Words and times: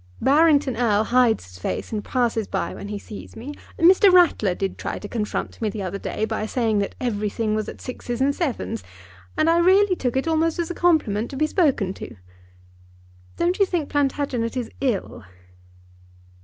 Barrington 0.19 0.75
Erle 0.75 1.03
hides 1.05 1.43
his 1.45 1.59
face 1.59 1.91
and 1.91 2.03
passes 2.03 2.47
by 2.47 2.73
when 2.73 2.87
he 2.87 2.97
sees 2.97 3.35
me. 3.35 3.53
Mr. 3.79 4.11
Rattler 4.11 4.55
did 4.55 4.79
try 4.79 4.97
to 4.97 5.07
comfort 5.07 5.61
me 5.61 5.69
the 5.69 5.83
other 5.83 5.99
day 5.99 6.25
by 6.25 6.47
saying 6.47 6.79
that 6.79 6.95
everything 6.99 7.53
was 7.53 7.69
at 7.69 7.79
sixes 7.79 8.19
and 8.19 8.33
sevens, 8.33 8.83
and 9.37 9.47
I 9.47 9.59
really 9.59 9.95
took 9.95 10.17
it 10.17 10.27
almost 10.27 10.57
as 10.57 10.71
a 10.71 10.73
compliment 10.73 11.29
to 11.29 11.37
be 11.37 11.45
spoken 11.45 11.93
to. 11.93 12.15
Don't 13.37 13.59
you 13.59 13.65
think 13.67 13.89
Plantagenet 13.89 14.57
is 14.57 14.71
ill?" 14.81 15.23